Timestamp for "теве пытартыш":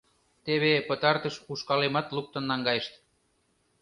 0.45-1.35